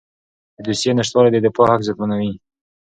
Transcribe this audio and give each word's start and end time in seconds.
د 0.55 0.57
دوسیې 0.65 0.91
نشتوالی 0.97 1.29
د 1.33 1.37
دفاع 1.45 1.67
حق 1.71 1.81
زیانمنوي. 1.87 2.31